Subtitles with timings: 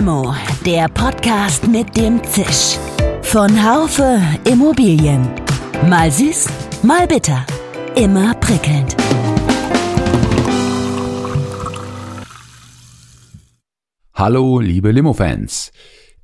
[0.00, 0.34] Limo,
[0.64, 2.78] der Podcast mit dem Zisch.
[3.20, 4.18] Von Haufe
[4.50, 5.28] Immobilien.
[5.90, 6.48] Mal süß,
[6.82, 7.44] mal bitter.
[7.96, 8.96] Immer prickelnd.
[14.14, 15.70] Hallo, liebe Limo-Fans.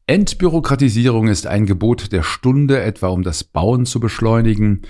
[0.06, 4.86] Entbürokratisierung ist ein Gebot der Stunde, etwa um das Bauen zu beschleunigen.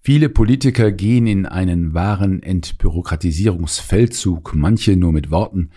[0.00, 5.70] Viele Politiker gehen in einen wahren Entbürokratisierungsfeldzug, manche nur mit Worten,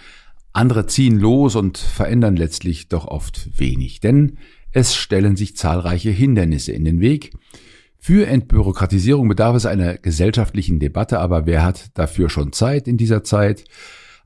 [0.54, 4.38] andere ziehen los und verändern letztlich doch oft wenig, denn
[4.72, 7.32] es stellen sich zahlreiche Hindernisse in den Weg.
[7.98, 13.24] Für Entbürokratisierung bedarf es einer gesellschaftlichen Debatte, aber wer hat dafür schon Zeit in dieser
[13.24, 13.66] Zeit?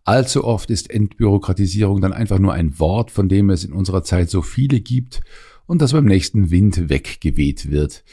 [0.04, 4.30] Allzu oft ist Entbürokratisierung dann einfach nur ein Wort, von dem es in unserer Zeit
[4.30, 5.22] so viele gibt
[5.66, 8.04] und das beim nächsten Wind weggeweht wird.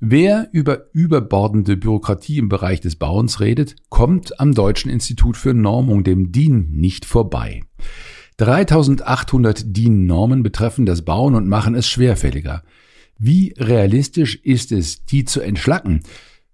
[0.00, 6.04] Wer über überbordende Bürokratie im Bereich des Bauens redet, kommt am Deutschen Institut für Normung,
[6.04, 7.62] dem DIN, nicht vorbei.
[8.36, 12.62] 3800 DIN-Normen betreffen das Bauen und machen es schwerfälliger.
[13.18, 16.02] Wie realistisch ist es, die zu entschlacken?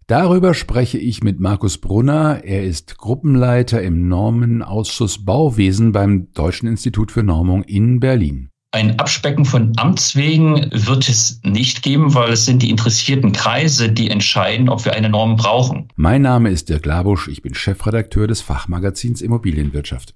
[0.07, 2.45] Darüber spreche ich mit Markus Brunner.
[2.45, 8.52] Er ist Gruppenleiter im Normenausschuss Bauwesen beim Deutschen Institut für Normung in Berlin.
[8.75, 14.09] Ein Abspecken von Amtswegen wird es nicht geben, weil es sind die interessierten Kreise, die
[14.09, 15.91] entscheiden, ob wir eine Norm brauchen.
[15.95, 20.15] Mein Name ist Dirk Labusch, ich bin Chefredakteur des Fachmagazins Immobilienwirtschaft.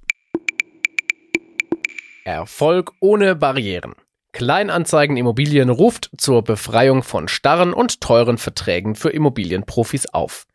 [2.25, 3.93] Erfolg ohne Barrieren.
[4.33, 10.47] Kleinanzeigen Immobilien ruft zur Befreiung von starren und teuren Verträgen für Immobilienprofis auf.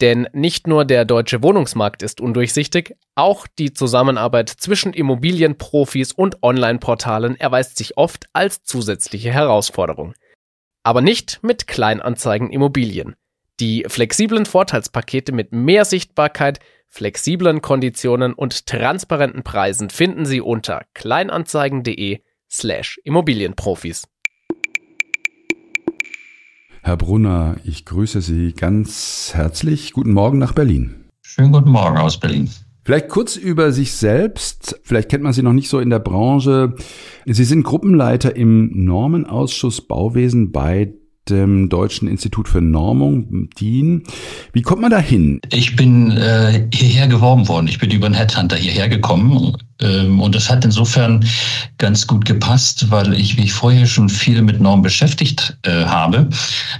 [0.00, 7.36] Denn nicht nur der deutsche Wohnungsmarkt ist undurchsichtig, auch die Zusammenarbeit zwischen Immobilienprofis und Online-Portalen
[7.36, 10.14] erweist sich oft als zusätzliche Herausforderung.
[10.82, 13.14] Aber nicht mit Kleinanzeigen Immobilien.
[13.60, 22.20] Die flexiblen Vorteilspakete mit mehr Sichtbarkeit, flexiblen Konditionen und transparenten Preisen finden Sie unter kleinanzeigen.de
[22.50, 24.08] slash Immobilienprofis.
[26.82, 29.92] Herr Brunner, ich grüße Sie ganz herzlich.
[29.92, 31.04] Guten Morgen nach Berlin.
[31.20, 32.48] Schönen guten Morgen aus Berlin.
[32.84, 34.80] Vielleicht kurz über sich selbst.
[34.82, 36.74] Vielleicht kennt man Sie noch nicht so in der Branche.
[37.26, 40.94] Sie sind Gruppenleiter im Normenausschuss Bauwesen bei
[41.30, 44.04] dem Deutschen Institut für Normung, DIN.
[44.52, 45.40] Wie kommt man da hin?
[45.52, 47.68] Ich bin äh, hierher geworben worden.
[47.68, 49.56] Ich bin über einen Headhunter hierher gekommen.
[49.80, 51.24] Ähm, und das hat insofern
[51.78, 56.28] ganz gut gepasst, weil ich mich vorher schon viel mit Normen beschäftigt äh, habe.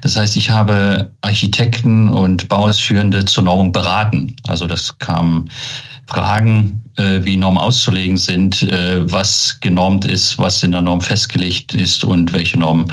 [0.02, 4.36] Das heißt, ich habe Architekten und Bauausführende zur Normung beraten.
[4.46, 5.46] Also das kam
[6.10, 11.72] Fragen, äh, wie Normen auszulegen sind, äh, was genormt ist, was in der Norm festgelegt
[11.74, 12.86] ist und welche Normen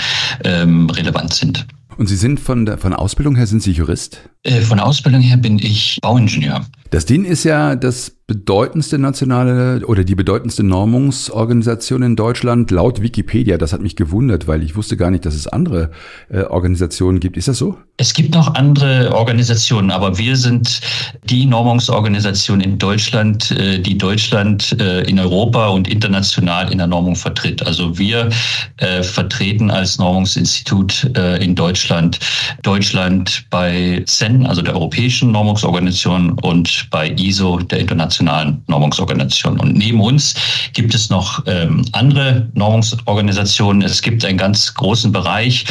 [0.43, 1.65] ähm, relevant sind.
[1.97, 4.21] Und Sie sind von der von der Ausbildung her, sind Sie Jurist?
[4.43, 6.63] Äh, von der Ausbildung her bin ich Bauingenieur.
[6.89, 13.57] Das DIN ist ja das bedeutendste nationale oder die bedeutendste Normungsorganisation in Deutschland laut Wikipedia.
[13.57, 15.91] Das hat mich gewundert, weil ich wusste gar nicht, dass es andere
[16.29, 17.37] äh, Organisationen gibt.
[17.37, 17.77] Ist das so?
[17.95, 20.81] Es gibt noch andere Organisationen, aber wir sind
[21.23, 27.15] die Normungsorganisation in Deutschland, äh, die Deutschland äh, in Europa und international in der Normung
[27.15, 27.65] vertritt.
[27.65, 28.29] Also wir
[28.77, 32.19] äh, vertreten als Normungsinstitut äh, in Deutschland
[32.61, 39.59] Deutschland bei CEN, also der Europäischen Normungsorganisation und bei ISO, der internationalen Normungsorganisationen.
[39.59, 40.35] Und neben uns
[40.73, 43.81] gibt es noch ähm, andere Normungsorganisationen.
[43.81, 45.65] Es gibt einen ganz großen Bereich,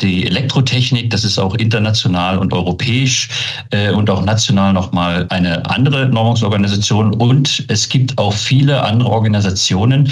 [0.00, 3.28] die Elektrotechnik, das ist auch international und europäisch
[3.70, 7.14] äh, und auch national nochmal eine andere Normungsorganisation.
[7.14, 10.10] Und es gibt auch viele andere Organisationen,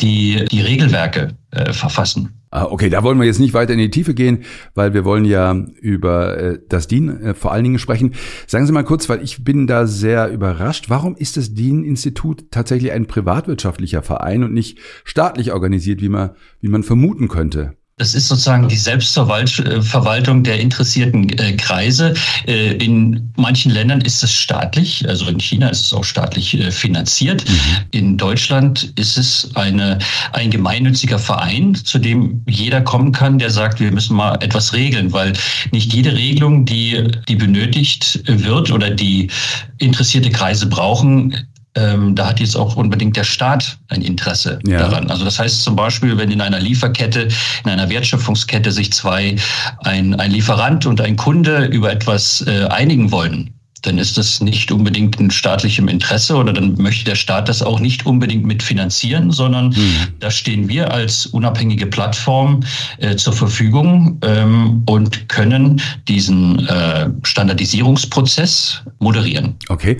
[0.00, 2.32] die die Regelwerke äh, verfassen.
[2.56, 4.44] Ah, okay, da wollen wir jetzt nicht weiter in die Tiefe gehen,
[4.74, 8.14] weil wir wollen ja über äh, das DIN äh, vor allen Dingen sprechen.
[8.46, 10.88] Sagen Sie mal kurz, weil ich bin da sehr überrascht.
[10.88, 16.30] Warum ist das DIN-Institut tatsächlich ein privatwirtschaftlicher Verein und nicht staatlich organisiert, wie man,
[16.62, 17.76] wie man vermuten könnte?
[17.98, 22.12] Das ist sozusagen die Selbstverwaltung der interessierten äh, Kreise.
[22.46, 26.70] Äh, in manchen Ländern ist es staatlich, also in China ist es auch staatlich äh,
[26.70, 27.48] finanziert.
[27.48, 27.54] Mhm.
[27.92, 29.98] In Deutschland ist es eine,
[30.34, 35.14] ein gemeinnütziger Verein, zu dem jeder kommen kann, der sagt, wir müssen mal etwas regeln,
[35.14, 35.32] weil
[35.72, 39.30] nicht jede Regelung, die, die benötigt wird oder die
[39.78, 44.78] interessierte Kreise brauchen, ähm, da hat jetzt auch unbedingt der Staat ein Interesse ja.
[44.78, 45.10] daran.
[45.10, 47.28] Also das heißt zum Beispiel, wenn in einer Lieferkette,
[47.64, 49.36] in einer Wertschöpfungskette sich zwei,
[49.84, 53.52] ein, ein Lieferant und ein Kunde über etwas äh, einigen wollen,
[53.82, 57.78] dann ist das nicht unbedingt in staatlichem Interesse oder dann möchte der Staat das auch
[57.78, 60.08] nicht unbedingt mitfinanzieren, sondern mhm.
[60.18, 62.64] da stehen wir als unabhängige Plattform
[62.98, 69.54] äh, zur Verfügung ähm, und können diesen äh, Standardisierungsprozess moderieren.
[69.68, 69.98] Okay.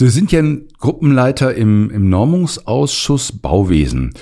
[0.00, 4.14] Sie sind ja ein Gruppenleiter im, im Normungsausschuss Bauwesen.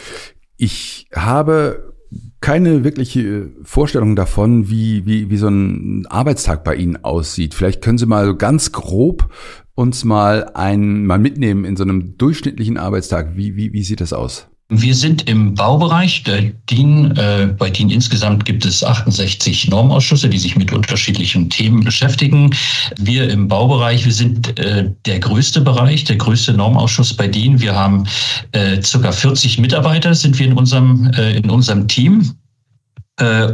[0.57, 1.95] Ich habe
[2.41, 7.55] keine wirkliche Vorstellung davon, wie, wie, wie so ein Arbeitstag bei Ihnen aussieht.
[7.55, 9.33] Vielleicht können Sie mal ganz grob
[9.77, 13.37] uns mal ein, mal mitnehmen in so einem durchschnittlichen Arbeitstag.
[13.37, 14.49] Wie, wie, wie sieht das aus?
[14.71, 16.25] Wir sind im Baubereich.
[16.25, 21.85] Der DIN, äh, bei DIN insgesamt gibt es 68 Normausschüsse, die sich mit unterschiedlichen Themen
[21.85, 22.55] beschäftigen.
[22.99, 27.59] Wir im Baubereich, wir sind äh, der größte Bereich, der größte Normausschuss bei DIN.
[27.63, 28.05] Wir haben
[28.53, 32.33] äh, circa 40 Mitarbeiter sind wir in unserem, äh, in unserem Team.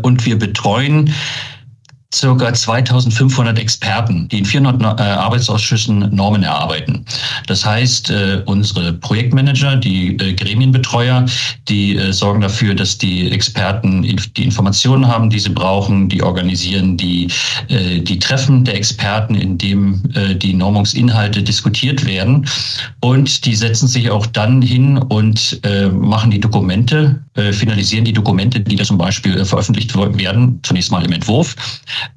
[0.03, 1.11] Und wir betreuen
[2.15, 7.05] circa 2500 Experten, die in 400 äh, Arbeitsausschüssen Normen erarbeiten.
[7.47, 11.27] Das heißt, äh, unsere Projektmanager, die äh, Gremienbetreuer,
[11.69, 17.29] die sorgen dafür, dass die Experten die Informationen haben, die sie brauchen, die organisieren die,
[17.69, 20.03] die Treffen der Experten, in dem
[20.37, 22.47] die Normungsinhalte diskutiert werden.
[23.01, 25.61] Und die setzen sich auch dann hin und
[25.93, 31.13] machen die Dokumente, finalisieren die Dokumente, die da zum Beispiel veröffentlicht werden, zunächst mal im
[31.13, 31.57] Entwurf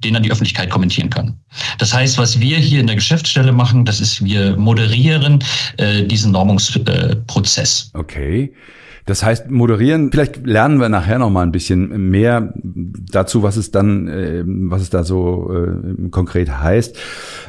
[0.03, 1.37] den dann die Öffentlichkeit kommentieren kann.
[1.77, 5.43] Das heißt, was wir hier in der Geschäftsstelle machen, das ist, wir moderieren
[5.77, 7.91] äh, diesen Normungsprozess.
[7.93, 8.53] Äh, okay.
[9.07, 12.53] Das heißt, moderieren, vielleicht lernen wir nachher noch mal ein bisschen mehr
[13.09, 16.97] dazu, was es dann, äh, was es da so äh, konkret heißt.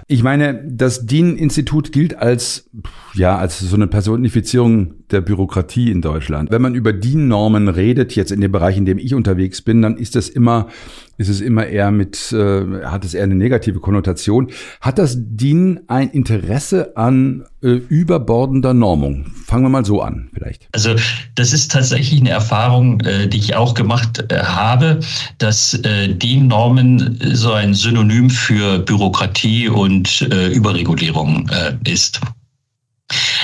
[0.07, 2.71] Ich meine, das DIN-Institut gilt als,
[3.15, 6.53] ja, als so eine Personifizierung der Bürokratie in Deutschland.
[6.53, 9.97] Wenn man über DIN-Normen redet, jetzt in dem Bereich, in dem ich unterwegs bin, dann
[9.97, 10.69] ist das immer
[11.19, 14.51] ist es immer eher mit, äh, hat es eher eine negative Konnotation.
[14.81, 19.27] Hat das DIN ein Interesse an äh, überbordender Normung?
[19.45, 20.69] Fangen wir mal so an, vielleicht.
[20.73, 20.95] Also
[21.35, 25.01] das ist tatsächlich eine Erfahrung, äh, die ich auch gemacht äh, habe,
[25.39, 32.21] dass äh, DIN-Normen so ein Synonym für Bürokratie und äh, Überregulierung äh, ist.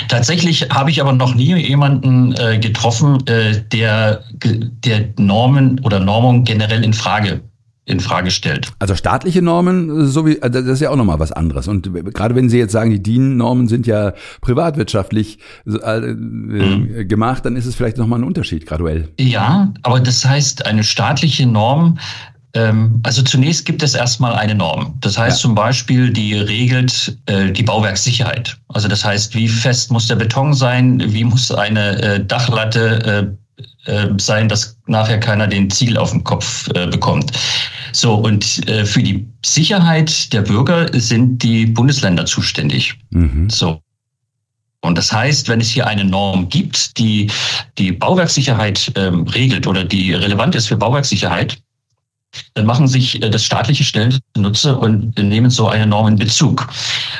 [0.07, 6.45] Tatsächlich habe ich aber noch nie jemanden äh, getroffen, äh, der, der Normen oder Normung
[6.45, 7.41] generell in Frage
[7.85, 8.71] in Frage stellt.
[8.79, 11.67] Also staatliche Normen, so wie das ist ja auch nochmal was anderes.
[11.67, 15.37] Und gerade wenn Sie jetzt sagen, die DIN-Normen sind ja privatwirtschaftlich
[15.67, 17.07] äh, mhm.
[17.07, 19.09] gemacht, dann ist es vielleicht nochmal ein Unterschied graduell.
[19.19, 21.99] Ja, aber das heißt, eine staatliche Norm
[22.55, 24.95] ähm, also zunächst gibt es erstmal eine Norm.
[25.01, 25.41] Das heißt ja.
[25.41, 28.57] zum Beispiel, die regelt äh, die Bauwerkssicherheit.
[28.69, 33.19] Also das heißt, wie fest muss der Beton sein, wie muss eine äh, Dachlatte äh,
[33.19, 33.27] äh
[34.17, 37.31] sein, dass nachher keiner den Ziegel auf den Kopf äh, bekommt.
[37.91, 42.95] So, und äh, für die Sicherheit der Bürger sind die Bundesländer zuständig.
[43.11, 43.49] Mhm.
[43.49, 43.79] So.
[44.81, 47.31] Und das heißt, wenn es hier eine Norm gibt, die
[47.77, 51.57] die Bauwerkssicherheit ähm, regelt oder die relevant ist für Bauwerkssicherheit,
[52.53, 56.67] dann machen sich äh, das staatliche Stellen zunutze und nehmen so eine Norm in Bezug.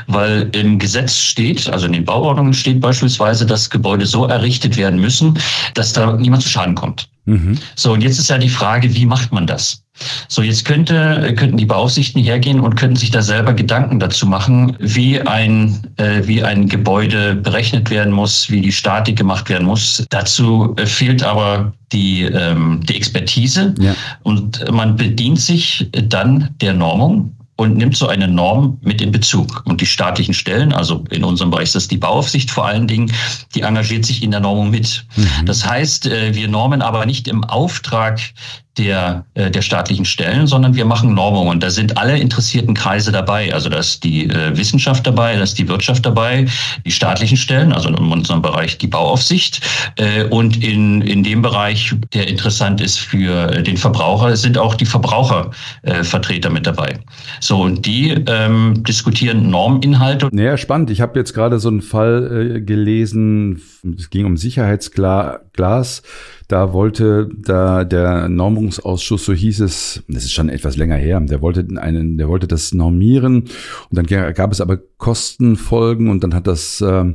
[0.07, 4.99] Weil im Gesetz steht, also in den Bauordnungen steht beispielsweise, dass Gebäude so errichtet werden
[4.99, 5.39] müssen,
[5.73, 7.09] dass da niemand zu Schaden kommt.
[7.25, 7.57] Mhm.
[7.75, 9.81] So, und jetzt ist ja die Frage, wie macht man das?
[10.27, 14.75] So, jetzt könnte, könnten die Beaufsichten hergehen und könnten sich da selber Gedanken dazu machen,
[14.79, 20.05] wie ein, äh, wie ein Gebäude berechnet werden muss, wie die Statik gemacht werden muss.
[20.09, 23.95] Dazu fehlt aber die, ähm, die Expertise ja.
[24.23, 29.63] und man bedient sich dann der Normung und nimmt so eine Norm mit in Bezug.
[29.65, 33.11] Und die staatlichen Stellen, also in unserem Bereich ist das die Bauaufsicht vor allen Dingen,
[33.53, 35.05] die engagiert sich in der Normung mit.
[35.15, 35.45] Mhm.
[35.45, 38.19] Das heißt, äh, wir normen aber nicht im Auftrag
[38.77, 41.59] der, äh, der staatlichen Stellen, sondern wir machen Normungen.
[41.59, 43.53] Da sind alle interessierten Kreise dabei.
[43.53, 46.45] Also da ist die äh, Wissenschaft dabei, da ist die Wirtschaft dabei,
[46.85, 49.61] die staatlichen Stellen, also in unserem Bereich die Bauaufsicht.
[49.97, 54.85] Äh, und in, in dem Bereich, der interessant ist für den Verbraucher, sind auch die
[54.85, 56.99] Verbrauchervertreter äh, mit dabei.
[57.39, 60.29] So, und die ähm, diskutieren Norminhalte.
[60.31, 60.89] Naja, spannend.
[60.89, 63.61] Ich habe jetzt gerade so einen Fall äh, gelesen,
[63.97, 66.01] es ging um Sicherheitsglas.
[66.47, 71.41] Da wollte da der Normungsausschuss, so hieß es, das ist schon etwas länger her, der
[71.41, 73.45] wollte einen, der wollte das normieren.
[73.89, 77.13] Und dann gab es aber Kostenfolgen und dann hat das äh,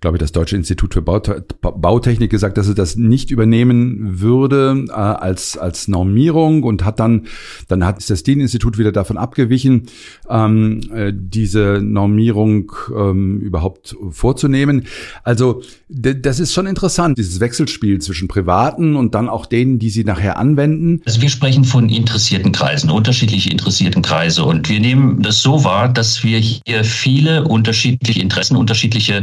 [0.00, 4.92] glaube ich, das Deutsche Institut für Bautechnik gesagt, dass es das nicht übernehmen würde äh,
[4.92, 7.26] als, als Normierung und hat dann,
[7.66, 9.86] dann hat das DIN-Institut wieder davon abgewichen,
[10.28, 14.86] ähm, äh, diese Normierung ähm, überhaupt vorzunehmen.
[15.24, 20.04] Also das ist schon interessant, dieses Wechselspiel zwischen Privaten und dann auch denen, die sie
[20.04, 21.02] nachher anwenden.
[21.06, 25.88] Also wir sprechen von interessierten Kreisen, unterschiedliche interessierten Kreise und wir nehmen das so wahr,
[25.88, 29.22] dass wir hier viele unterschiedliche Interessen, unterschiedliche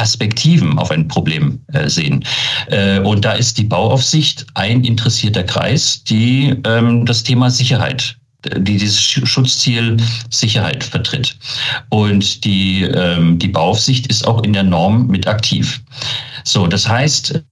[0.00, 2.24] Perspektiven auf ein Problem äh, sehen.
[2.68, 8.16] Äh, und da ist die Bauaufsicht ein interessierter Kreis, die ähm, das Thema Sicherheit
[8.56, 9.98] die dieses Schutzziel
[10.30, 11.36] Sicherheit vertritt.
[11.90, 15.82] Und die, ähm, die Bauaufsicht ist auch in der Norm mit aktiv.
[16.44, 17.44] So, das heißt,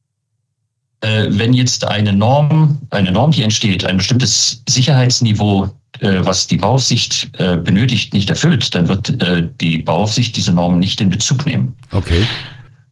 [1.02, 5.68] äh, wenn jetzt eine Norm, eine Norm, die entsteht, ein bestimmtes Sicherheitsniveau, äh,
[6.00, 11.00] was die Bauaufsicht äh, benötigt, nicht erfüllt, dann wird äh, die Bauaufsicht diese Norm nicht
[11.00, 11.74] in Bezug nehmen.
[11.92, 12.24] Okay.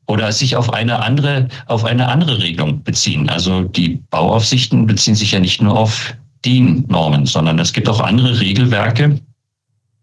[0.06, 3.28] Oder sich auf eine andere, auf eine andere Regelung beziehen.
[3.28, 8.38] Also die Bauaufsichten beziehen sich ja nicht nur auf DIN-Normen, sondern es gibt auch andere
[8.38, 9.18] Regelwerke,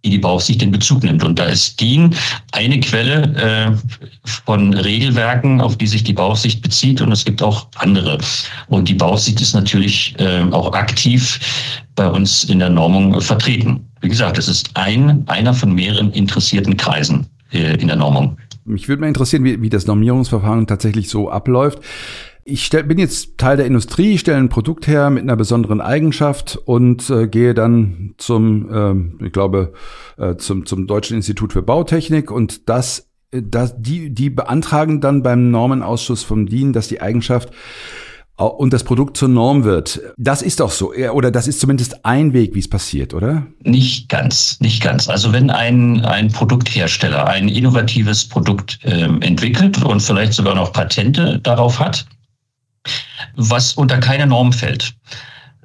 [0.04, 1.24] die die Bauaufsicht in Bezug nimmt.
[1.24, 2.14] Und da ist DIN
[2.52, 7.02] eine Quelle äh, von Regelwerken, auf die sich die Bauaufsicht bezieht.
[7.02, 8.18] Und es gibt auch andere.
[8.68, 11.40] Und die Bauaufsicht ist natürlich äh, auch aktiv
[11.96, 13.86] bei uns in der Normung vertreten.
[14.02, 18.38] Wie gesagt, es ist ein, einer von mehreren interessierten Kreisen äh, in der Normung.
[18.66, 21.80] Mich würde mal interessieren, wie, wie das Normierungsverfahren tatsächlich so abläuft.
[22.46, 26.58] Ich stell, bin jetzt Teil der Industrie, stelle ein Produkt her mit einer besonderen Eigenschaft
[26.66, 29.74] und äh, gehe dann zum, äh, ich glaube,
[30.18, 35.24] äh, zum, zum Deutschen Institut für Bautechnik und das, äh, das die, die beantragen dann
[35.24, 37.52] beim Normenausschuss vom DIN, dass die Eigenschaft
[38.36, 40.02] und das Produkt zur Norm wird.
[40.18, 43.46] Das ist doch so, oder das ist zumindest ein Weg, wie es passiert, oder?
[43.62, 45.08] Nicht ganz, nicht ganz.
[45.08, 51.40] Also wenn ein, ein Produkthersteller ein innovatives Produkt ähm, entwickelt und vielleicht sogar noch Patente
[51.44, 52.06] darauf hat,
[53.36, 54.94] was unter keine Norm fällt,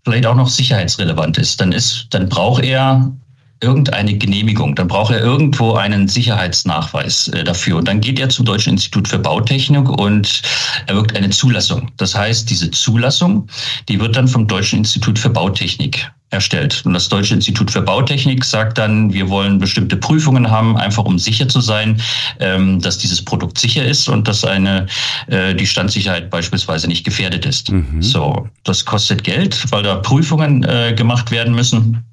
[0.04, 3.12] vielleicht auch noch sicherheitsrelevant ist, dann ist, dann braucht er
[3.60, 7.76] irgendeine Genehmigung, dann braucht er irgendwo einen Sicherheitsnachweis äh, dafür.
[7.76, 10.42] Und dann geht er zum Deutschen Institut für Bautechnik und
[10.86, 11.90] er wirkt eine Zulassung.
[11.96, 13.48] Das heißt, diese Zulassung,
[13.88, 16.82] die wird dann vom Deutschen Institut für Bautechnik erstellt.
[16.84, 21.18] Und das Deutsche Institut für Bautechnik sagt dann, wir wollen bestimmte Prüfungen haben, einfach um
[21.18, 22.00] sicher zu sein,
[22.40, 24.86] ähm, dass dieses Produkt sicher ist und dass eine
[25.28, 27.70] äh, die Standsicherheit beispielsweise nicht gefährdet ist.
[27.70, 28.02] Mhm.
[28.02, 32.04] So, das kostet Geld, weil da Prüfungen äh, gemacht werden müssen.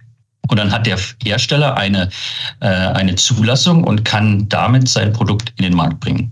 [0.47, 2.09] Und dann hat der Hersteller eine,
[2.59, 6.31] äh, eine Zulassung und kann damit sein Produkt in den Markt bringen.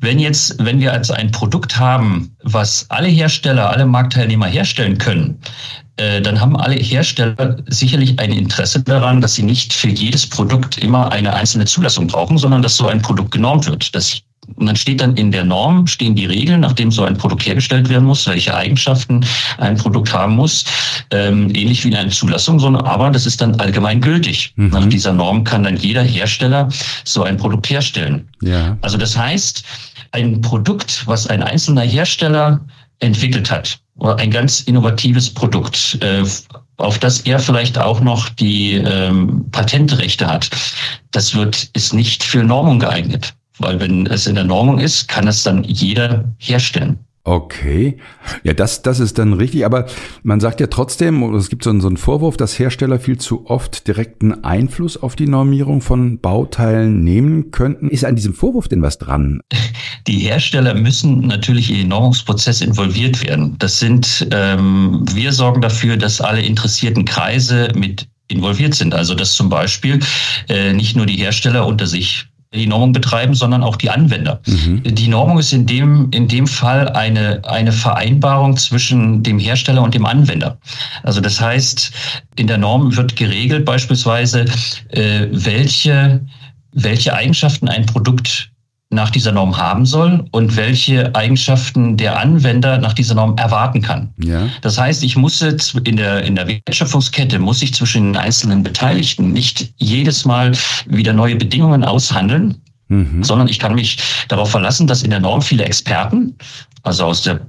[0.00, 5.38] Wenn jetzt, wenn wir also ein Produkt haben, was alle Hersteller, alle Marktteilnehmer herstellen können,
[5.96, 10.78] äh, dann haben alle Hersteller sicherlich ein Interesse daran, dass sie nicht für jedes Produkt
[10.78, 14.22] immer eine einzelne Zulassung brauchen, sondern dass so ein Produkt genormt wird, dass
[14.56, 17.88] und dann steht dann in der Norm, stehen die Regeln, nachdem so ein Produkt hergestellt
[17.88, 19.24] werden muss, welche Eigenschaften
[19.58, 20.64] ein Produkt haben muss,
[21.10, 24.52] ähm, ähnlich wie in einer Zulassung, sondern aber das ist dann allgemein gültig.
[24.56, 24.68] Mhm.
[24.68, 26.68] Nach dieser Norm kann dann jeder Hersteller
[27.04, 28.28] so ein Produkt herstellen.
[28.42, 28.76] Ja.
[28.80, 29.64] Also das heißt,
[30.12, 32.60] ein Produkt, was ein einzelner Hersteller
[32.98, 36.24] entwickelt hat, oder ein ganz innovatives Produkt, äh,
[36.78, 40.50] auf das er vielleicht auch noch die ähm, Patentrechte hat,
[41.12, 43.34] das wird, ist nicht für Normung geeignet.
[43.60, 46.98] Weil wenn es in der Normung ist, kann es dann jeder herstellen.
[47.22, 47.98] Okay,
[48.44, 49.84] ja, das, das ist dann richtig, aber
[50.22, 53.18] man sagt ja trotzdem, oder es gibt so einen, so einen Vorwurf, dass Hersteller viel
[53.18, 57.90] zu oft direkten Einfluss auf die Normierung von Bauteilen nehmen könnten.
[57.90, 59.42] Ist an diesem Vorwurf denn was dran?
[60.06, 63.54] Die Hersteller müssen natürlich in den Normungsprozess involviert werden.
[63.58, 68.94] Das sind, ähm, wir sorgen dafür, dass alle interessierten Kreise mit involviert sind.
[68.94, 70.00] Also dass zum Beispiel
[70.48, 74.40] äh, nicht nur die Hersteller unter sich die Normung betreiben, sondern auch die Anwender.
[74.46, 74.82] Mhm.
[74.82, 79.94] Die Normung ist in dem, in dem Fall eine, eine Vereinbarung zwischen dem Hersteller und
[79.94, 80.58] dem Anwender.
[81.04, 81.92] Also das heißt,
[82.36, 84.46] in der Norm wird geregelt beispielsweise,
[84.88, 86.26] äh, welche,
[86.72, 88.50] welche Eigenschaften ein Produkt
[88.90, 94.12] nach dieser Norm haben soll und welche Eigenschaften der Anwender nach dieser Norm erwarten kann.
[94.22, 94.48] Ja.
[94.62, 98.64] Das heißt, ich muss jetzt in der, in der Wertschöpfungskette muss ich zwischen den einzelnen
[98.64, 100.52] Beteiligten nicht jedes Mal
[100.86, 102.56] wieder neue Bedingungen aushandeln,
[102.88, 103.22] mhm.
[103.22, 106.34] sondern ich kann mich darauf verlassen, dass in der Norm viele Experten,
[106.82, 107.40] also aus der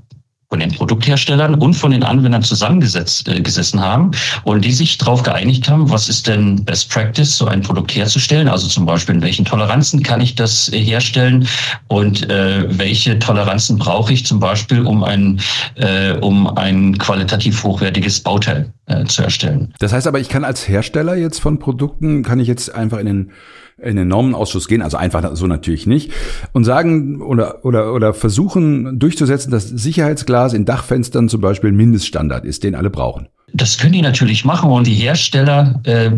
[0.52, 4.12] von den Produktherstellern und von den Anwendern zusammengesetzt äh, gesessen haben
[4.44, 8.50] und die sich darauf geeinigt haben, was ist denn Best Practice, so ein Produkt herzustellen.
[8.50, 11.48] Also zum Beispiel, in welchen Toleranzen kann ich das äh, herstellen
[11.88, 15.40] und äh, welche Toleranzen brauche ich zum Beispiel, um ein,
[15.76, 19.74] äh, um ein qualitativ hochwertiges Bauteil äh, zu erstellen.
[19.80, 23.06] Das heißt aber, ich kann als Hersteller jetzt von Produkten, kann ich jetzt einfach in
[23.06, 23.32] den
[23.82, 26.12] in den Normenausschuss gehen, also einfach so natürlich nicht,
[26.54, 32.64] und sagen oder, oder, oder versuchen durchzusetzen, dass Sicherheitsglas in Dachfenstern zum Beispiel Mindeststandard ist,
[32.64, 33.28] den alle brauchen.
[33.54, 36.12] Das können die natürlich machen und die Hersteller äh,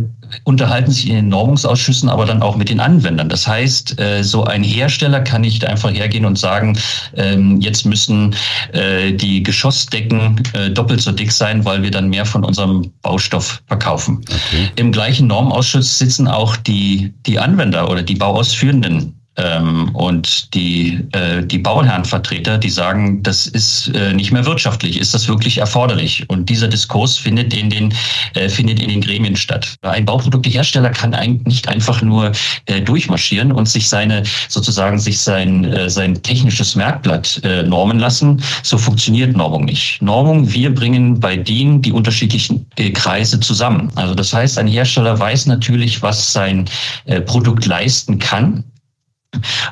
[0.43, 3.29] unterhalten sich in den Normungsausschüssen aber dann auch mit den Anwendern.
[3.29, 6.77] Das heißt, äh, so ein Hersteller kann nicht einfach hergehen und sagen,
[7.15, 8.35] ähm, jetzt müssen
[8.71, 13.61] äh, die Geschossdecken äh, doppelt so dick sein, weil wir dann mehr von unserem Baustoff
[13.67, 14.21] verkaufen.
[14.27, 14.69] Okay.
[14.75, 21.43] Im gleichen Normausschuss sitzen auch die, die Anwender oder die Bauausführenden Ähm, und die, äh,
[21.43, 26.29] die Bauherrenvertreter, die sagen, das ist äh, nicht mehr wirtschaftlich, ist das wirklich erforderlich?
[26.29, 27.93] Und dieser Diskurs findet in den,
[28.35, 29.75] äh, findet in den Gremien statt.
[29.81, 32.31] Ein Bauproduktehersteller kann eigentlich nicht einfach nur
[32.67, 38.41] äh, durchmarschieren und sich seine, sozusagen sich sein, äh, sein technisches Merkblatt äh, normen lassen.
[38.61, 39.99] So funktioniert Normung nicht.
[40.01, 43.91] Normung, wir bringen bei DIN die unterschiedlichen äh, Kreise zusammen.
[43.95, 46.65] Also das heißt, ein Hersteller weiß natürlich, was sein
[47.05, 48.63] äh, Produkt leisten kann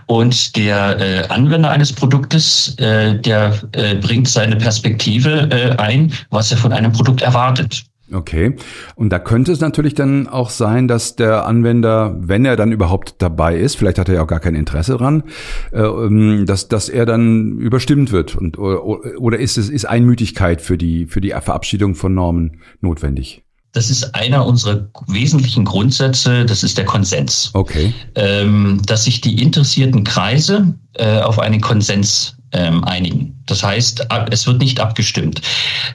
[0.08, 6.52] und der äh, Anwender eines Produktes, äh, der äh, bringt seine Perspektive äh, ein, was
[6.52, 7.84] er von einem Produkt erwartet.
[8.14, 8.56] Okay.
[8.96, 13.16] Und da könnte es natürlich dann auch sein, dass der Anwender, wenn er dann überhaupt
[13.20, 15.24] dabei ist, vielleicht hat er ja auch gar kein Interesse dran,
[15.72, 18.36] äh, ähm, dass, dass er dann überstimmt wird.
[18.36, 23.44] Und, oder ist es ist Einmütigkeit für die, für die Verabschiedung von Normen notwendig?
[23.74, 27.52] Das ist einer unserer wesentlichen Grundsätze, das ist der Konsens.
[27.54, 27.94] Okay.
[28.16, 33.42] Ähm, dass sich die interessierten Kreise äh, auf einen Konsens ähm, einigen.
[33.46, 35.42] Das heißt, es wird nicht abgestimmt.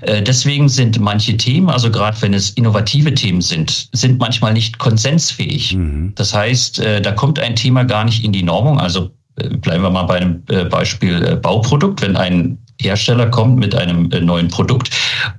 [0.01, 4.79] Äh, deswegen sind manche Themen, also gerade wenn es innovative Themen sind, sind manchmal nicht
[4.79, 5.75] konsensfähig.
[5.75, 6.13] Mhm.
[6.15, 8.81] Das heißt, äh, da kommt ein Thema gar nicht in die Normung.
[8.81, 12.03] Also äh, bleiben wir mal bei einem äh, Beispiel äh, Bauprodukt.
[12.03, 14.91] Wenn ein Hersteller kommt mit einem äh, neuen Produkt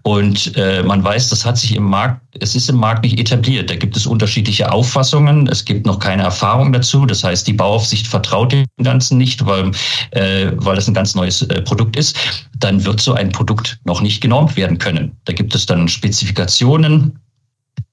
[0.04, 3.70] und äh, man weiß, das hat sich im Markt, es ist im Markt nicht etabliert.
[3.70, 5.48] Da gibt es unterschiedliche Auffassungen.
[5.48, 7.06] Es gibt noch keine Erfahrung dazu.
[7.06, 9.72] Das heißt, die Bauaufsicht vertraut dem Ganzen nicht, weil,
[10.12, 12.18] äh, weil das ein ganz neues äh, Produkt ist.
[12.58, 15.16] Dann wird so ein Produkt noch nicht genormt werden können.
[15.26, 17.20] Da gibt es dann Spezifikationen,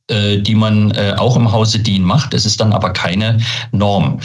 [0.08, 2.34] äh, die man äh, auch im Hause DIN macht.
[2.34, 3.38] Es ist dann aber keine
[3.72, 4.20] Norm.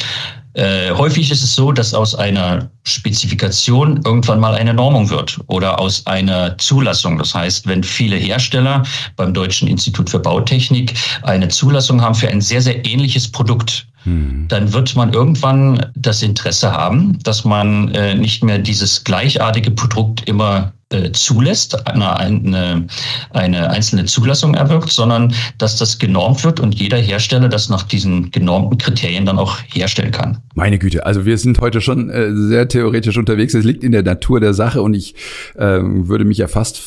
[0.53, 5.79] Äh, häufig ist es so, dass aus einer Spezifikation irgendwann mal eine Normung wird oder
[5.79, 7.17] aus einer Zulassung.
[7.17, 8.83] Das heißt, wenn viele Hersteller
[9.15, 14.47] beim Deutschen Institut für Bautechnik eine Zulassung haben für ein sehr, sehr ähnliches Produkt, hm.
[14.47, 20.27] dann wird man irgendwann das Interesse haben, dass man äh, nicht mehr dieses gleichartige Produkt
[20.27, 22.87] immer äh, zulässt, eine, eine,
[23.29, 28.31] eine einzelne Zulassung erwirkt, sondern dass das genormt wird und jeder Hersteller das nach diesen
[28.31, 30.39] genormten Kriterien dann auch herstellen kann.
[30.55, 33.53] Meine Güte, also wir sind heute schon äh, sehr theoretisch unterwegs.
[33.53, 35.15] Es liegt in der Natur der Sache und ich
[35.55, 36.81] äh, würde mich ja fast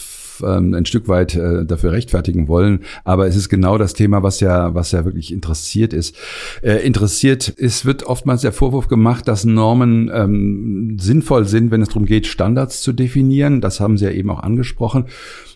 [0.45, 2.81] ähm, ein Stück weit äh, dafür rechtfertigen wollen.
[3.05, 6.17] Aber es ist genau das Thema, was ja, was ja wirklich interessiert ist.
[6.63, 11.89] Äh, interessiert, es wird oftmals der Vorwurf gemacht, dass Normen ähm, sinnvoll sind, wenn es
[11.89, 13.61] darum geht, Standards zu definieren.
[13.61, 15.07] Das haben Sie ja eben auch angesprochen.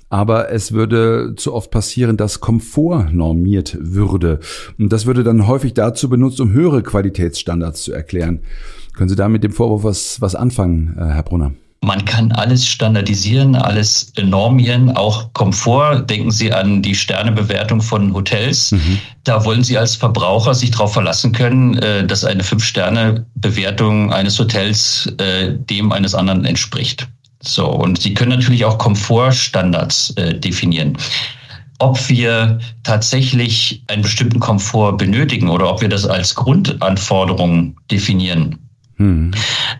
[0.09, 4.39] Aber es würde zu oft passieren, dass Komfort normiert würde.
[4.79, 8.41] Und das würde dann häufig dazu benutzt, um höhere Qualitätsstandards zu erklären.
[8.95, 11.53] Können Sie da mit dem Vorwurf was, was anfangen, äh, Herr Brunner?
[11.83, 16.07] Man kann alles standardisieren, alles normieren, auch Komfort.
[16.07, 18.73] Denken Sie an die Sternebewertung von Hotels.
[18.73, 18.99] Mhm.
[19.25, 25.13] Da wollen Sie als Verbraucher sich darauf verlassen können, äh, dass eine Fünf-Sterne-Bewertung eines Hotels
[25.19, 27.07] äh, dem eines anderen entspricht.
[27.41, 30.97] So, und Sie können natürlich auch Komfortstandards äh, definieren
[31.79, 38.66] ob wir tatsächlich einen bestimmten Komfort benötigen oder ob wir das als Grundanforderung definieren,
[38.97, 39.31] hm.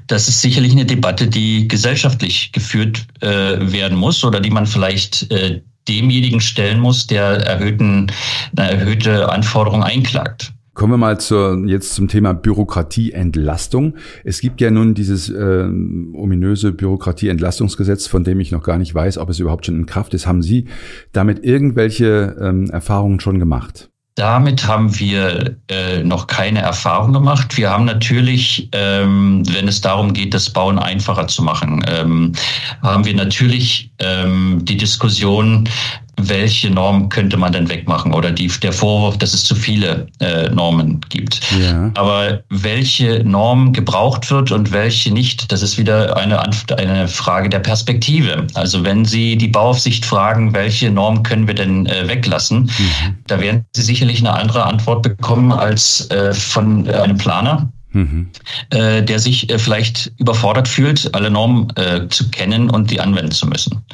[0.07, 3.29] Das ist sicherlich eine Debatte, die gesellschaftlich geführt äh,
[3.73, 8.11] werden muss oder die man vielleicht äh, demjenigen stellen muss, der erhöhten,
[8.57, 10.53] eine erhöhte Anforderung einklagt.
[10.75, 13.95] Kommen wir mal zur, jetzt zum Thema Bürokratieentlastung.
[14.25, 19.17] Es gibt ja nun dieses äh, ominöse Bürokratieentlastungsgesetz, von dem ich noch gar nicht weiß,
[19.17, 20.27] ob es überhaupt schon in Kraft ist.
[20.27, 20.67] Haben Sie
[21.13, 23.89] damit irgendwelche ähm, Erfahrungen schon gemacht?
[24.17, 27.59] Damit haben wir äh, noch keine Erfahrung gemacht.
[27.59, 32.33] Wir haben natürlich, ähm, wenn es darum geht, das Bauen einfacher zu machen, ähm,
[32.83, 35.69] haben wir natürlich ähm, die Diskussion,
[36.17, 40.49] welche Norm könnte man denn wegmachen oder die, der Vorwurf, dass es zu viele äh,
[40.49, 41.41] Normen gibt.
[41.61, 41.91] Ja.
[41.95, 46.41] Aber welche Norm gebraucht wird und welche nicht, das ist wieder eine,
[46.79, 48.47] eine Frage der Perspektive.
[48.55, 53.17] Also wenn Sie die Bauaufsicht fragen, welche Norm können wir denn äh, weglassen, mhm.
[53.27, 58.29] da werden Sie sicherlich eine andere Antwort bekommen als äh, von einem Planer mhm.
[58.71, 63.33] äh, der sich äh, vielleicht überfordert fühlt, alle Normen äh, zu kennen und die anwenden
[63.33, 63.85] zu müssen.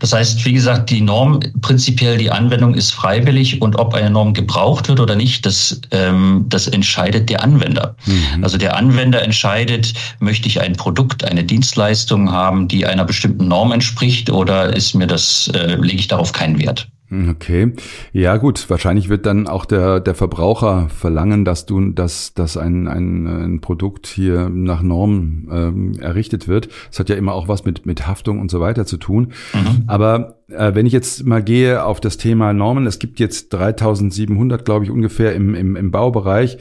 [0.00, 4.34] Das heißt, wie gesagt, die Norm, prinzipiell die Anwendung ist freiwillig und ob eine Norm
[4.34, 7.94] gebraucht wird oder nicht, das, ähm, das entscheidet der Anwender.
[8.06, 8.42] Mhm.
[8.42, 13.72] Also der Anwender entscheidet, möchte ich ein Produkt, eine Dienstleistung haben, die einer bestimmten Norm
[13.72, 16.88] entspricht oder ist mir das, äh, lege ich darauf keinen Wert.
[17.10, 17.72] Okay.
[18.12, 18.68] Ja, gut.
[18.70, 23.60] Wahrscheinlich wird dann auch der, der Verbraucher verlangen, dass du, dass, dass ein, ein, ein
[23.60, 26.68] Produkt hier nach Norm ähm, errichtet wird.
[26.88, 29.32] Das hat ja immer auch was mit, mit Haftung und so weiter zu tun.
[29.52, 29.84] Mhm.
[29.86, 34.64] Aber äh, wenn ich jetzt mal gehe auf das Thema Normen, es gibt jetzt 3700,
[34.64, 36.58] glaube ich, ungefähr im, im, im Baubereich.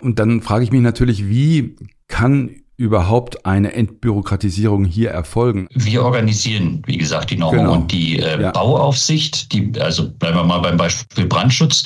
[0.00, 1.76] Und dann frage ich mich natürlich, wie
[2.08, 5.66] kann überhaupt eine Entbürokratisierung hier erfolgen?
[5.74, 7.72] Wir organisieren, wie gesagt, die Normen genau.
[7.74, 8.52] und die äh, ja.
[8.52, 11.82] Bauaufsicht, die, also bleiben wir mal beim Beispiel Brandschutz.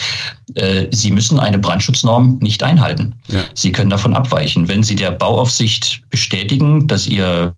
[0.55, 3.14] Äh, Sie müssen eine Brandschutznorm nicht einhalten.
[3.28, 3.40] Ja.
[3.55, 4.68] Sie können davon abweichen.
[4.68, 7.57] Wenn Sie der Bauaufsicht bestätigen, dass Ihr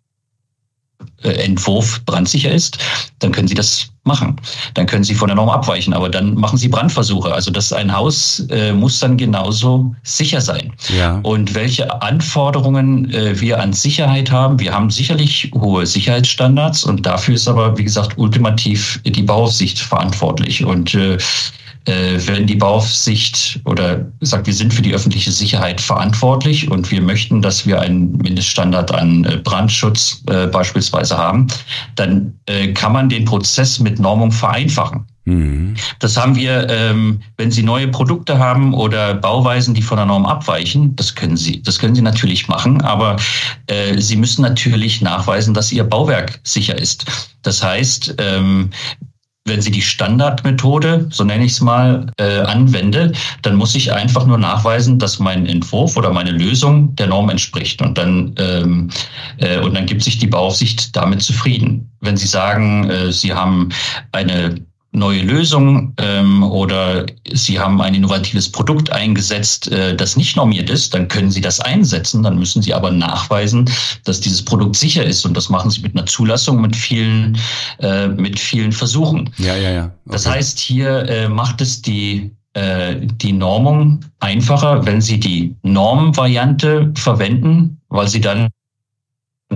[1.22, 2.78] Entwurf brandsicher ist,
[3.18, 4.36] dann können Sie das machen.
[4.74, 7.32] Dann können Sie von der Norm abweichen, aber dann machen Sie Brandversuche.
[7.32, 10.72] Also das ein Haus äh, muss dann genauso sicher sein.
[10.96, 11.20] Ja.
[11.22, 17.34] Und welche Anforderungen äh, wir an Sicherheit haben, wir haben sicherlich hohe Sicherheitsstandards und dafür
[17.34, 20.64] ist aber, wie gesagt, ultimativ die Bauaufsicht verantwortlich.
[20.64, 21.18] Und äh, äh,
[21.86, 27.42] wenn die Bauaufsicht oder sagt, wir sind für die öffentliche Sicherheit verantwortlich und wir möchten,
[27.42, 31.48] dass wir einen Mindeststandard an äh, Brandschutz äh, beispielsweise haben,
[31.96, 35.06] dann äh, kann man den Prozess mit Normung vereinfachen.
[35.26, 35.74] Mhm.
[36.00, 40.26] Das haben wir, ähm, wenn Sie neue Produkte haben oder Bauweisen, die von der Norm
[40.26, 43.16] abweichen, das können Sie, das können Sie natürlich machen, aber
[43.66, 47.06] äh, Sie müssen natürlich nachweisen, dass Ihr Bauwerk sicher ist.
[47.42, 48.70] Das heißt, ähm,
[49.46, 54.26] wenn Sie die Standardmethode, so nenne ich es mal, äh, anwende, dann muss ich einfach
[54.26, 57.82] nur nachweisen, dass mein Entwurf oder meine Lösung der Norm entspricht.
[57.82, 58.90] Und dann, ähm,
[59.38, 61.90] äh, und dann gibt sich die Bauaufsicht damit zufrieden.
[62.00, 63.68] Wenn Sie sagen, äh, Sie haben
[64.12, 64.54] eine
[64.94, 70.94] neue Lösung ähm, oder Sie haben ein innovatives Produkt eingesetzt, äh, das nicht normiert ist,
[70.94, 72.22] dann können Sie das einsetzen.
[72.22, 73.68] Dann müssen Sie aber nachweisen,
[74.04, 75.24] dass dieses Produkt sicher ist.
[75.24, 77.36] Und das machen Sie mit einer Zulassung mit vielen,
[77.80, 79.30] äh, mit vielen Versuchen.
[79.38, 79.84] Ja, ja, ja.
[79.84, 79.94] Okay.
[80.06, 86.92] Das heißt, hier äh, macht es die äh, die Normung einfacher, wenn Sie die Normvariante
[86.94, 88.48] verwenden, weil Sie dann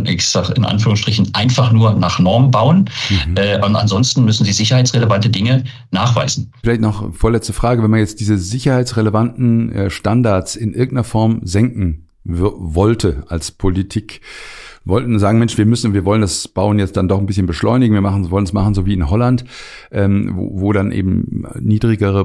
[0.07, 2.91] ich sage in Anführungsstrichen, einfach nur nach Norm bauen.
[3.11, 3.37] Mhm.
[3.37, 6.53] Äh, und ansonsten müssen sie sicherheitsrelevante Dinge nachweisen.
[6.63, 12.09] Vielleicht noch vorletzte Frage, wenn man jetzt diese sicherheitsrelevanten äh, Standards in irgendeiner Form senken
[12.25, 14.21] wollte als Politik,
[14.85, 17.95] wollten sagen, Mensch, wir müssen, wir wollen das Bauen jetzt dann doch ein bisschen beschleunigen,
[17.95, 19.45] wir machen, wollen es machen, so wie in Holland,
[19.91, 22.25] ähm, wo, wo dann eben niedrigere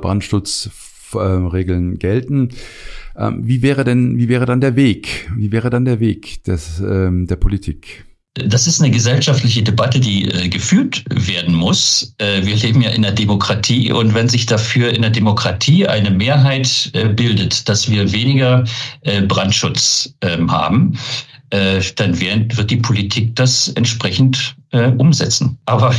[1.14, 2.50] Brandschutzregeln gelten.
[3.16, 5.30] Ähm, wie wäre denn, wie wäre dann der Weg?
[5.36, 8.06] Wie wäre dann der Weg des, ähm, der Politik?
[8.36, 12.16] Das ist eine gesellschaftliche Debatte, die äh, geführt werden muss.
[12.18, 16.10] Äh, wir leben ja in der Demokratie und wenn sich dafür in der Demokratie eine
[16.10, 18.64] Mehrheit äh, bildet, dass wir weniger
[19.02, 20.98] äh, Brandschutz ähm, haben,
[21.52, 25.60] äh, dann wird die Politik das entsprechend äh, umsetzen.
[25.66, 25.94] Aber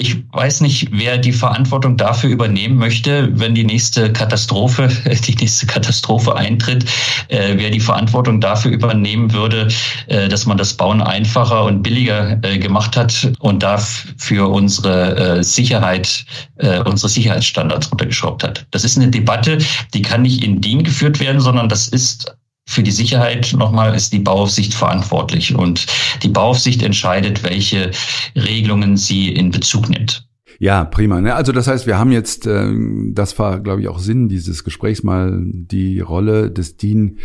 [0.00, 4.88] ich weiß nicht, wer die Verantwortung dafür übernehmen möchte, wenn die nächste Katastrophe,
[5.26, 6.84] die nächste Katastrophe eintritt,
[7.28, 9.68] äh, wer die Verantwortung dafür übernehmen würde,
[10.06, 15.42] äh, dass man das Bauen einfacher und billiger äh, gemacht hat und dafür unsere äh,
[15.42, 16.24] Sicherheit,
[16.58, 18.66] äh, unsere Sicherheitsstandards runtergeschraubt hat.
[18.70, 19.58] Das ist eine Debatte,
[19.94, 22.37] die kann nicht in DIN geführt werden, sondern das ist
[22.68, 25.86] für die Sicherheit nochmal ist die Bauaufsicht verantwortlich und
[26.22, 27.92] die Bauaufsicht entscheidet, welche
[28.36, 30.28] Regelungen sie in Bezug nimmt.
[30.58, 31.22] Ja, prima.
[31.22, 31.34] Ne?
[31.34, 32.70] Also das heißt, wir haben jetzt, äh,
[33.12, 37.18] das war, glaube ich, auch Sinn dieses Gesprächs mal, die Rolle des DIN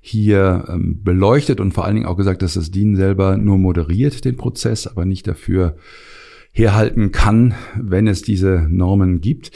[0.00, 4.24] hier ähm, beleuchtet und vor allen Dingen auch gesagt, dass das DIN selber nur moderiert
[4.24, 5.76] den Prozess, aber nicht dafür
[6.52, 9.50] herhalten kann, wenn es diese Normen gibt.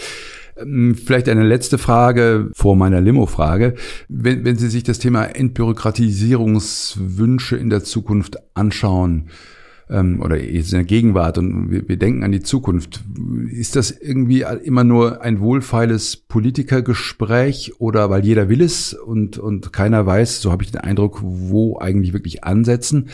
[0.61, 3.75] Ähm, vielleicht eine letzte Frage vor meiner Limo-Frage.
[4.09, 9.31] Wenn, wenn Sie sich das Thema Entbürokratisierungswünsche in der Zukunft anschauen,
[9.91, 13.05] ähm, oder in der Gegenwart und wir, wir denken an die Zukunft,
[13.51, 19.73] ist das irgendwie immer nur ein wohlfeiles Politikergespräch oder weil jeder will es und, und
[19.73, 23.09] keiner weiß, so habe ich den Eindruck, wo eigentlich wirklich ansetzen?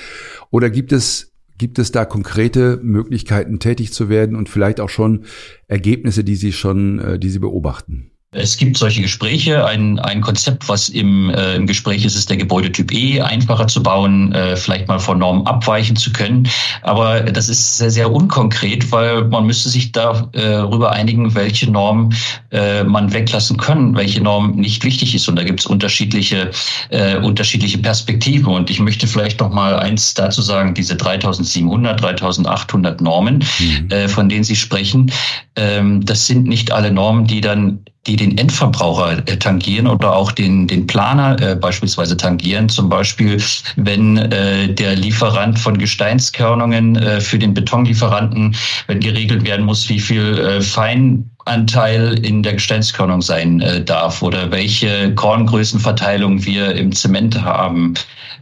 [0.51, 5.25] Oder gibt es Gibt es da konkrete Möglichkeiten, tätig zu werden und vielleicht auch schon
[5.69, 8.14] Ergebnisse, die Sie schon, äh, die Sie beobachten?
[8.35, 9.65] Es gibt solche Gespräche.
[9.65, 13.83] Ein, ein Konzept, was im, äh, im Gespräch ist, ist der Gebäudetyp E einfacher zu
[13.83, 16.49] bauen, äh, vielleicht mal von Normen abweichen zu können.
[16.83, 22.11] Aber das ist sehr, sehr unkonkret, weil man müsste sich darüber äh, einigen, welche Norm
[22.51, 25.29] äh, man weglassen kann, welche Norm nicht wichtig ist.
[25.29, 26.51] Und da gibt es unterschiedliche,
[26.91, 28.47] äh, unterschiedliche Perspektiven.
[28.47, 33.91] Und ich möchte vielleicht noch mal eins dazu sagen, diese 3700, 3800 Normen, mhm.
[33.91, 35.13] äh, von denen Sie sprechen,
[35.57, 40.33] ähm, das sind nicht alle Normen, die dann die den Endverbraucher äh, tangieren oder auch
[40.33, 42.69] den, den Planer äh, beispielsweise tangieren.
[42.69, 43.43] Zum Beispiel,
[43.77, 48.55] wenn äh, der Lieferant von Gesteinskörnungen äh, für den Betonlieferanten,
[48.87, 54.51] wenn geregelt werden muss, wie viel äh, Feinanteil in der Gesteinskörnung sein äh, darf oder
[54.51, 57.95] welche Korngrößenverteilung wir im Zement haben.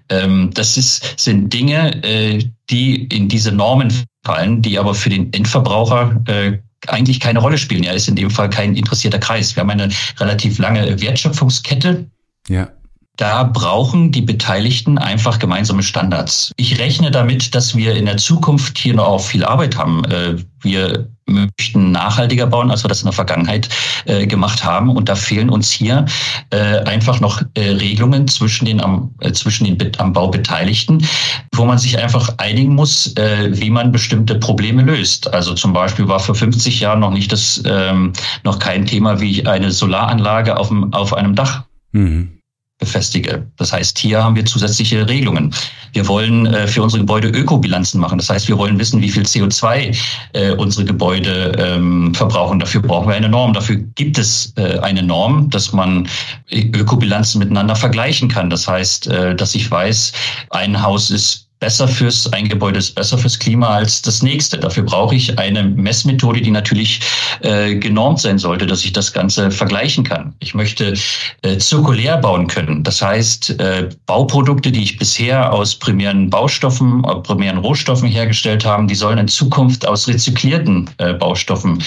[0.09, 3.93] Ähm, das ist, sind Dinge, äh, die in diese Normen
[4.25, 7.85] fallen, die aber für den Endverbraucher äh, eigentlich keine Rolle spielen.
[7.85, 9.55] Er ist in dem Fall kein interessierter Kreis.
[9.55, 12.07] Wir haben eine relativ lange Wertschöpfungskette.
[12.49, 12.69] Ja.
[13.17, 16.51] Da brauchen die Beteiligten einfach gemeinsame Standards.
[16.57, 20.05] Ich rechne damit, dass wir in der Zukunft hier noch auch viel Arbeit haben.
[20.07, 23.69] Äh, wir möchten nachhaltiger bauen, als wir das in der Vergangenheit
[24.05, 24.91] äh, gemacht haben.
[24.91, 26.07] Und da fehlen uns hier
[26.51, 31.07] äh, einfach noch Regelungen zwischen den am, zwischen den am Bau Beteiligten,
[31.55, 35.33] wo man sich einfach einigen muss, wie man bestimmte Probleme löst.
[35.33, 38.13] Also zum Beispiel war vor 50 Jahren noch nicht das ähm,
[38.45, 41.65] noch kein Thema wie eine Solaranlage auf, dem, auf einem Dach.
[41.93, 42.42] Mhm
[42.83, 43.47] befestige.
[43.59, 45.55] Das heißt, hier haben wir zusätzliche Regelungen.
[45.93, 48.19] Wir wollen äh, für unsere Gebäude Ökobilanzen machen.
[48.19, 49.97] Das heißt, wir wollen wissen, wie viel CO2
[50.33, 52.59] äh, unsere Gebäude ähm, verbrauchen.
[52.59, 53.53] Dafür brauchen wir eine Norm.
[53.53, 56.09] Dafür gibt es äh, eine Norm, dass man
[56.51, 58.51] Ökobilanzen miteinander vergleichen kann.
[58.51, 60.13] Das heißt, äh, dass ich weiß,
[60.51, 64.59] ein Haus ist besser fürs, ein Gebäude ist besser fürs Klima als das nächste.
[64.59, 67.01] Dafür brauche ich eine Messmethode, die natürlich
[67.41, 70.35] äh, genormt sein sollte, dass ich das Ganze vergleichen kann.
[70.41, 70.95] Ich möchte
[71.43, 72.83] äh, zirkulär bauen können.
[72.83, 78.85] Das heißt, äh, Bauprodukte, die ich bisher aus primären Baustoffen, äh, primären Rohstoffen hergestellt habe,
[78.87, 81.79] die sollen in Zukunft aus rezyklierten äh, Baustoffen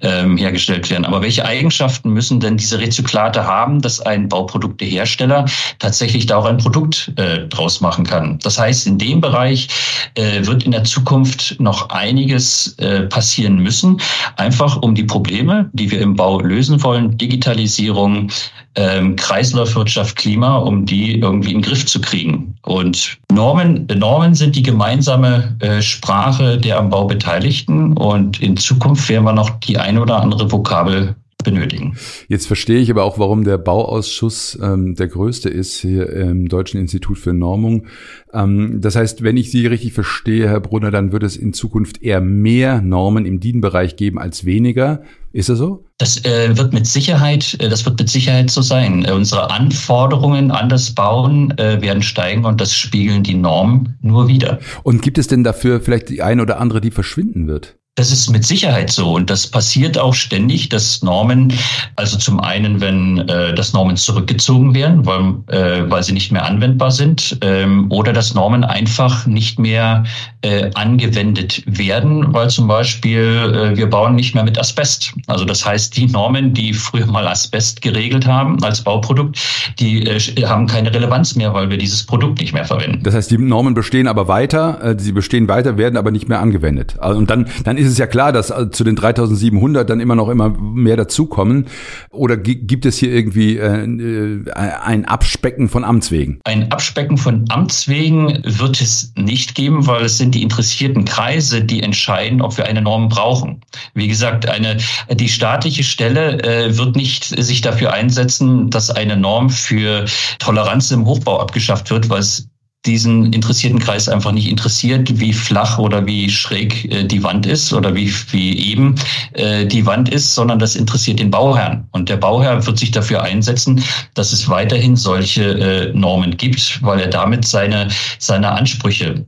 [0.00, 1.04] ähm, hergestellt werden.
[1.04, 5.46] Aber welche Eigenschaften müssen denn diese Rezyklate haben, dass ein Bauproduktehersteller
[5.80, 8.38] tatsächlich da auch ein Produkt äh, draus machen kann?
[8.44, 9.68] Das heißt, in dem Bereich
[10.16, 14.00] äh, wird in der Zukunft noch einiges äh, passieren müssen,
[14.36, 18.30] einfach um die Probleme, die wir im Bau lösen wollen, Digitalisierung,
[18.74, 22.54] ähm, Kreislaufwirtschaft, Klima, um die irgendwie in den Griff zu kriegen.
[22.62, 29.08] Und Normen, Normen sind die gemeinsame äh, Sprache der am Bau Beteiligten und in Zukunft
[29.08, 31.96] werden wir noch die ein oder andere Vokabel benötigen.
[32.28, 36.80] Jetzt verstehe ich aber auch, warum der Bauausschuss ähm, der größte ist hier im Deutschen
[36.80, 37.86] Institut für Normung.
[38.32, 42.02] Ähm, das heißt, wenn ich Sie richtig verstehe, Herr Brunner, dann wird es in Zukunft
[42.02, 45.02] eher mehr Normen im DIN-Bereich geben als weniger.
[45.32, 45.84] Ist das so?
[45.98, 49.04] Das äh, wird mit Sicherheit, äh, das wird mit Sicherheit so sein.
[49.04, 54.28] Äh, unsere Anforderungen an das Bauen äh, werden steigen und das spiegeln die Normen nur
[54.28, 54.60] wieder.
[54.82, 57.76] Und gibt es denn dafür vielleicht die eine oder andere, die verschwinden wird?
[57.96, 61.52] Das ist mit Sicherheit so und das passiert auch ständig, dass Normen,
[61.94, 66.44] also zum einen, wenn äh, dass Normen zurückgezogen werden, weil, äh, weil sie nicht mehr
[66.44, 70.02] anwendbar sind, ähm, oder dass Normen einfach nicht mehr
[70.42, 73.20] äh, angewendet werden, weil zum Beispiel
[73.54, 75.12] äh, wir bauen nicht mehr mit Asbest.
[75.28, 79.38] Also das heißt, die Normen, die früher mal Asbest geregelt haben als Bauprodukt,
[79.78, 83.04] die äh, haben keine Relevanz mehr, weil wir dieses Produkt nicht mehr verwenden.
[83.04, 86.40] Das heißt, die Normen bestehen aber weiter, äh, sie bestehen weiter, werden aber nicht mehr
[86.40, 86.96] angewendet.
[86.98, 90.14] Also, und dann dann ist es ja klar, dass äh, zu den 3700 dann immer
[90.14, 91.66] noch immer mehr dazukommen.
[92.10, 96.40] Oder gibt es hier irgendwie äh, äh, ein Abspecken von Amtswegen?
[96.44, 101.82] Ein Abspecken von Amtswegen wird es nicht geben, weil es sind die interessierten Kreise, die
[101.82, 103.60] entscheiden, ob wir eine Norm brauchen.
[103.94, 104.78] Wie gesagt, eine,
[105.10, 110.04] die staatliche Stelle äh, wird nicht sich dafür einsetzen, dass eine Norm für
[110.38, 112.48] Toleranz im Hochbau abgeschafft wird, weil es
[112.86, 117.72] diesen interessierten Kreis einfach nicht interessiert, wie flach oder wie schräg äh, die Wand ist
[117.72, 118.94] oder wie, wie eben
[119.32, 121.88] äh, die Wand ist, sondern das interessiert den Bauherrn.
[121.92, 123.82] Und der Bauherr wird sich dafür einsetzen,
[124.14, 129.26] dass es weiterhin solche äh, Normen gibt, weil er damit seine, seine Ansprüche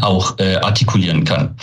[0.00, 1.56] auch äh, artikulieren kann.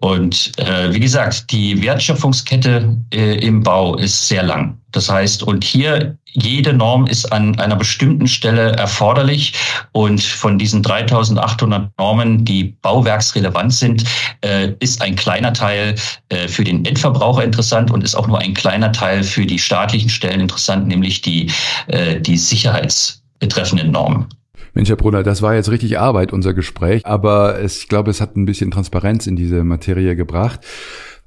[0.00, 4.78] Und äh, wie gesagt, die Wertschöpfungskette äh, im Bau ist sehr lang.
[4.92, 9.54] Das heißt, und hier jede Norm ist an einer bestimmten Stelle erforderlich
[9.92, 14.04] und von diesen 3800 Normen, die bauwerksrelevant sind,
[14.42, 15.94] äh, ist ein kleiner Teil
[16.28, 20.10] äh, für den Endverbraucher interessant und ist auch nur ein kleiner Teil für die staatlichen
[20.10, 21.50] Stellen interessant, nämlich die,
[21.86, 24.26] äh, die sicherheitsbetreffenden Normen.
[24.74, 28.20] Mensch, Herr Brunner, das war jetzt richtig Arbeit, unser Gespräch, aber es, ich glaube, es
[28.20, 30.60] hat ein bisschen Transparenz in diese Materie gebracht.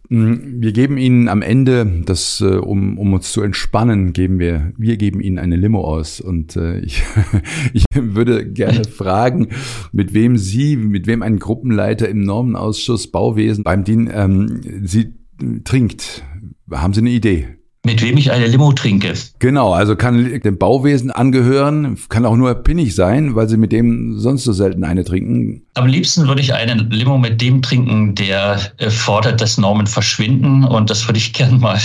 [0.09, 4.73] Mm, wir geben Ihnen am Ende, das, äh, um, um uns zu entspannen, geben wir,
[4.77, 6.21] wir geben Ihnen eine Limo aus.
[6.21, 7.03] Und äh, ich,
[7.73, 9.49] ich würde gerne fragen,
[9.91, 15.13] mit wem Sie, mit wem ein Gruppenleiter im Normenausschuss Bauwesen beim DIN ähm, Sie
[15.63, 16.23] trinkt.
[16.71, 17.47] Haben Sie eine Idee?
[17.85, 19.13] Mit wem ich eine Limo trinke.
[19.39, 24.17] Genau, also kann dem Bauwesen angehören, kann auch nur pinnig sein, weil sie mit dem
[24.17, 25.63] sonst so selten eine trinken.
[25.73, 30.63] Am liebsten würde ich eine Limo mit dem trinken, der äh, fordert, dass Normen verschwinden.
[30.63, 31.79] Und das würde ich gern mal,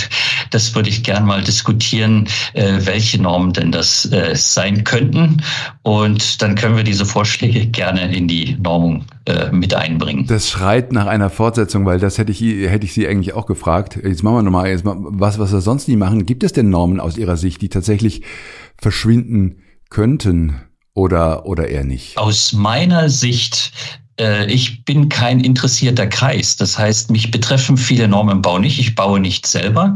[0.51, 5.43] das würde ich gern mal diskutieren, äh, welche Normen denn das äh, sein könnten.
[5.83, 9.03] Und dann können wir diese Vorschläge gerne in die Normung
[9.51, 10.25] mit einbringen.
[10.27, 13.99] Das schreit nach einer Fortsetzung, weil das hätte ich, hätte ich Sie eigentlich auch gefragt.
[14.03, 16.25] Jetzt machen wir nochmal, jetzt mal was, was wir sonst nie machen.
[16.25, 18.23] Gibt es denn Normen aus Ihrer Sicht, die tatsächlich
[18.77, 20.55] verschwinden könnten
[20.93, 22.17] oder, oder eher nicht?
[22.17, 23.71] Aus meiner Sicht
[24.08, 24.08] äh,
[24.47, 26.57] ich bin kein interessierter Kreis.
[26.57, 28.79] Das heißt, mich betreffen viele Normen im Bau nicht.
[28.79, 29.95] Ich baue nicht selber.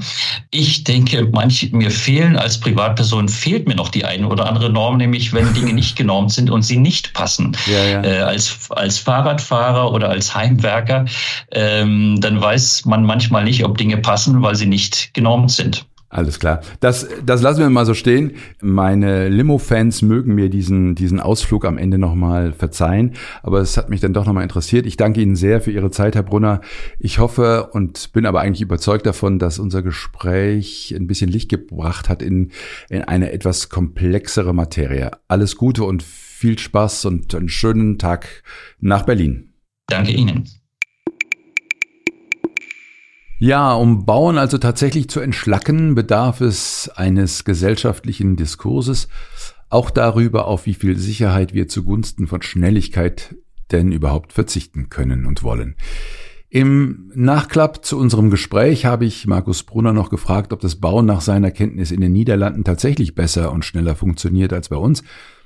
[0.52, 4.98] Ich denke, manche, mir fehlen als Privatperson fehlt mir noch die eine oder andere Norm,
[4.98, 7.58] nämlich wenn Dinge nicht genormt sind und sie nicht passen.
[7.66, 8.04] Ja, ja.
[8.04, 11.06] Äh, als, als Fahrradfahrer oder als Heimwerker,
[11.52, 15.86] ähm, dann weiß man manchmal nicht, ob Dinge passen, weil sie nicht genormt sind.
[16.14, 16.62] Alles klar.
[16.80, 18.34] Das, das lassen wir mal so stehen.
[18.62, 23.14] Meine Limo-Fans mögen mir diesen, diesen Ausflug am Ende nochmal verzeihen.
[23.42, 24.86] Aber es hat mich dann doch nochmal interessiert.
[24.86, 26.62] Ich danke Ihnen sehr für Ihre Zeit, Herr Brunner.
[27.00, 32.10] Ich hoffe und bin aber eigentlich überzeugt davon, dass unser Gespräch ein bisschen Licht gebracht
[32.10, 32.52] hat in,
[32.92, 35.10] in eine etwas komplexere Materie.
[35.28, 38.44] Alles Gute und viel Spaß und einen schönen Tag
[38.80, 39.54] nach Berlin.
[39.88, 40.48] Danke Ihnen.
[43.46, 49.10] Ja, um Bauen also tatsächlich zu entschlacken, bedarf es eines gesellschaftlichen Diskurses,
[49.70, 53.36] auch darüber, auf wie viel Sicherheit wir zugunsten von Schnelligkeit
[53.70, 55.76] denn überhaupt verzichten können und wollen.
[56.48, 61.20] Im Nachklapp zu unserem Gespräch habe ich Markus Brunner noch gefragt, ob das Bauen nach
[61.20, 65.04] seiner Kenntnis in den Niederlanden tatsächlich besser und schneller funktioniert als bei uns.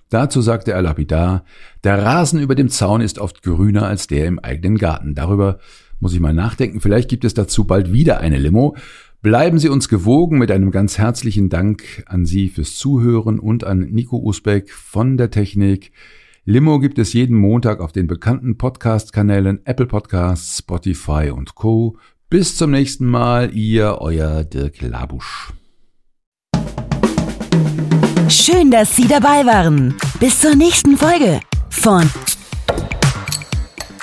[0.09, 1.45] Dazu sagte er lapidar,
[1.83, 5.15] der Rasen über dem Zaun ist oft grüner als der im eigenen Garten.
[5.15, 5.57] Darüber
[5.99, 6.81] muss ich mal nachdenken.
[6.81, 8.75] Vielleicht gibt es dazu bald wieder eine Limo.
[9.21, 13.79] Bleiben Sie uns gewogen mit einem ganz herzlichen Dank an Sie fürs Zuhören und an
[13.79, 15.91] Nico Usbeck von der Technik.
[16.45, 21.97] Limo gibt es jeden Montag auf den bekannten Podcast-Kanälen Apple Podcasts, Spotify und Co.
[22.29, 25.51] Bis zum nächsten Mal, ihr euer Dirk Labusch.
[28.29, 29.95] Schön, dass Sie dabei waren.
[30.19, 32.03] Bis zur nächsten Folge von